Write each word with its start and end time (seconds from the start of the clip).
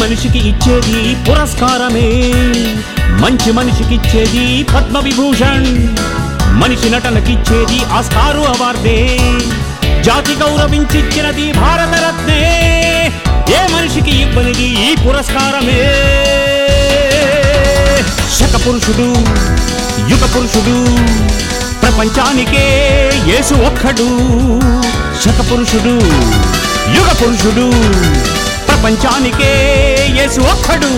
మనిషికి 0.00 0.38
ఇచ్చేది 0.38 1.16
పురస్కారమే. 1.28 2.08
మంచి 3.22 3.52
మనిషికిచ్చేది 3.52 4.62
పద్మ 4.62 4.98
విభూషణ్ 4.98 5.88
మనిషి 6.52 6.90
నటనకిచ్చేది 6.90 7.84
ఆస్కారు 7.84 8.40
అవార్డే. 8.40 9.18
జాతి 10.02 10.34
గౌరవించిచ్చినది 10.34 11.52
భారతరత్నే. 11.52 12.42
ఏ 13.48 13.74
మనిషికి 13.74 14.16
ఇవ్వనిది 14.16 14.64
ఈ 14.64 14.96
పురస్కారమే. 14.96 15.80
శకపురుషుడు 18.38 19.08
యుగ 20.10 20.26
పురుషుడు 20.36 20.76
ప్రపంచానికే 21.82 22.66
యేసు 23.26 23.54
ఒక్కడు. 23.54 24.08
శక 25.24 25.52
పురుషుడు 25.52 25.94
యుగ 26.96 27.08
పురుషుడు 27.12 27.66
ప్రపంచానికే 28.86 29.48
యేసు 30.16 30.40
ఒక్కడు. 30.50 30.90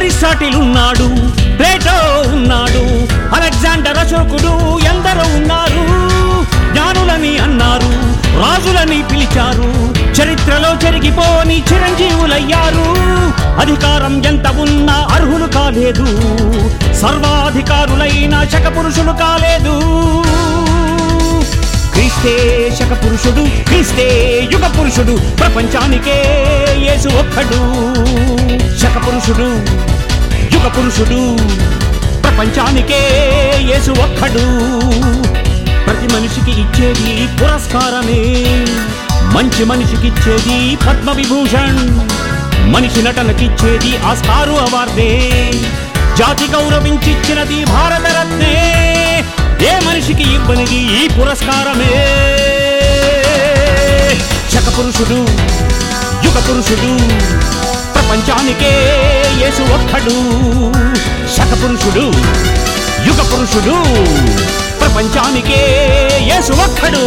అరిస్టాటిల్ 0.00 0.54
ఉన్నాడు 0.56 1.06
ప్లేటో 1.56 1.96
ఉన్నాడు 2.32 2.82
అలెగ్జాండర్ 3.34 3.98
అశోకుడు 3.98 4.52
ఎందరో 4.78 5.24
ఉన్నారు. 5.38 5.82
జ్ఞానులని 6.72 7.38
అన్నారు 7.38 7.90
రాజులని 8.42 9.02
పిలిచారు 9.02 9.68
చరిత్రలో 10.18 10.86
చెరిగిపోని 10.86 11.64
చిరంజీవులయ్యారు. 11.72 12.86
అధికారం 13.60 14.26
ఎంత 14.26 14.46
ఉన్నా 14.48 15.06
అర్హులు 15.10 15.46
కాలేదు 15.46 16.06
సర్వాధికారులైన 17.02 18.44
శకపురుషులు 18.44 19.12
కాలేదు. 19.12 19.76
క్రీస్తే 21.92 22.34
శకపురుషుడు 22.80 23.64
క్రీస్తే 23.68 24.08
యుగ 24.52 24.66
పురుషుడు 24.66 25.36
ప్రపంచానికే 25.36 26.18
యేసు 26.78 27.08
ఒక్కడు. 27.08 27.89
పురుషుడు 29.30 29.50
యుగ 30.54 30.68
పురుషుడు 30.68 31.18
ప్రపంచానికే 32.22 33.00
యేసు 33.70 33.90
ఒక్కడు. 33.90 34.44
ప్రతి 35.84 36.06
మనిషికి 36.14 36.52
ఇచ్చేది 36.60 37.28
పురస్కారమే 37.38 38.22
మంచి 39.34 39.64
మనిషికి 39.64 40.06
ఇచ్చేది 40.06 40.76
పద్మ 40.76 41.12
విభూషణ్ 41.12 41.78
మనిషి 42.74 43.02
నటనకిచ్చేది 43.02 43.92
ఆస్కారు 43.96 44.56
అవార్డే. 44.66 45.10
జాతి 46.18 46.48
గౌరవించిచ్చినది 46.52 47.64
భారతరత్నే 47.64 48.56
ఏ 49.70 49.72
మనిషికి 49.86 50.34
ఇవ్వనిది 50.34 50.80
ఈ 51.04 51.08
పురస్కారమే. 51.08 51.94
శకపురుషుడు 54.52 55.20
యుగ 56.26 56.38
పురుషుడు 56.48 56.92
ప్రపంచానికే 58.10 58.70
యేసు 59.40 59.62
ఒక్కడు. 59.74 60.14
శక 61.34 61.52
పురుషుడు 61.62 62.04
యుగ 63.06 63.20
పురుషుడు 63.32 63.74
ప్రపంచానికే 64.80 65.60
యేసు 66.30 66.52
ఒక్కడు. 66.52 67.04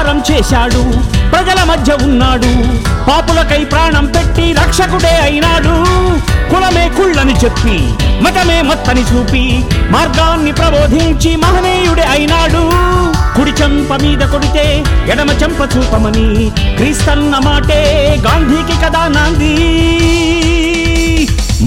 ప్రచారం 0.00 0.22
చేశాడు. 0.30 0.82
ప్రజల 1.30 1.64
మధ్య 1.64 1.92
ఉన్నాడు. 2.02 2.50
పాపులకై 3.08 3.64
ప్రాణం 3.64 4.04
పెట్టి 4.06 4.52
రక్షకుడే 4.52 5.12
అయినాడు. 5.22 5.74
కులమే 6.50 6.84
కుళ్ళని 6.88 7.34
చెప్పి 7.44 7.76
మతమే 8.24 8.62
మత్తని 8.62 9.00
చూపి 9.00 9.64
మార్గాన్ని 9.90 10.52
ప్రబోధించి 10.52 11.36
మహనీయుడే 11.36 12.02
అయినాడు. 12.02 12.62
కుడి 13.36 13.50
చెంప 13.50 13.92
మీద 14.02 14.22
కొడితే 14.28 14.84
ఎడమ 15.12 15.30
చెంప 15.42 15.60
చూపమని 15.76 16.50
క్రీస్తన్న 16.76 17.36
మాటే 17.44 17.82
గాంధీకి 18.26 18.80
కదా 18.86 19.04
నాంది. 19.08 19.54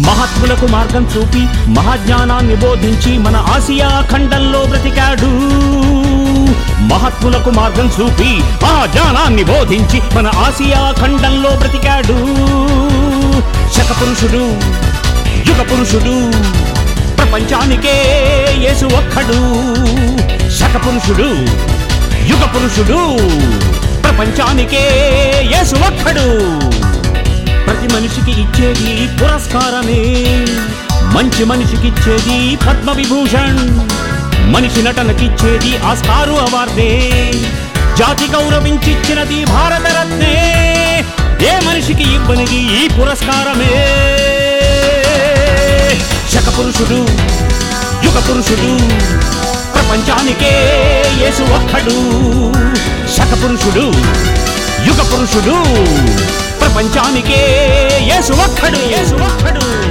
మహాత్ములకు 0.08 0.68
మార్గం 0.72 1.08
చూపి 1.18 1.44
మహాజ్ఞానాన్ని 1.72 2.56
బోధించి 2.56 3.18
మన 3.18 3.36
ఆసియా 3.56 3.92
ఖండంలో 4.12 4.64
బ్రతికాడు. 4.70 5.34
మహాత్ములకు 6.94 7.50
మార్గం 7.50 7.88
చూపి 7.96 8.32
మహాజ్ఞానాన్ని 8.64 9.44
బోధించి 9.44 10.00
మన 10.16 10.28
ఆసియా 10.46 10.82
ఖండంలో 11.02 11.52
బ్రతికాడు. 11.62 12.18
శక 13.76 13.92
పురుషుడు 14.02 14.44
యుగ 15.50 15.62
పురుషుడు 15.72 16.16
ప్రపంచానికే 17.18 17.96
యేసు 18.66 18.86
ఒక్కడు. 18.86 19.40
శక 20.60 20.76
పురుషుడు 20.86 21.30
యుగ 22.32 22.44
పురుషుడు 22.56 23.00
ప్రపంచానికే 24.04 24.84
యేసు 25.54 25.76
ఒక్కడు. 25.90 26.28
ప్రతి 27.66 27.88
మనిషికి 27.96 28.32
ఇచ్చేది 28.42 28.92
పురస్కారమే 29.18 30.02
మంచి 31.16 31.44
మనిషికి 31.46 31.88
ఇచ్చేది 31.88 32.56
పద్మ 32.56 32.92
విభూషణ్ 32.92 33.62
మనిషి 34.44 34.84
నటనకిచ్చేది 34.84 35.78
ఆస్కారు 35.78 36.32
అవార్డే. 36.32 37.12
జాతి 37.98 38.32
గౌరవించిచ్చినది 38.32 39.46
భారతరత్నే. 39.46 40.54
ఏ 41.42 41.60
మనిషికి 41.60 42.04
ఇవ్వనిది 42.04 42.86
ఈ 42.86 42.88
పురస్కారమే. 42.88 43.98
శకపురుషుడు 46.32 46.98
యుగ 48.06 48.20
పురుషుడు 48.20 48.78
ప్రపంచానికే 49.74 50.54
యేసు 51.22 51.44
ఒక్కడు. 51.44 52.24
శకపురుషుడు 53.18 53.86
యుగ 54.86 55.02
పురుషుడు 55.02 55.64
ప్రపంచానికే 56.60 57.42
యేసు 58.02 58.34
ఒక్కడు 58.34 58.78
యేసు 58.78 59.16
ఒక్కడు. 59.16 59.83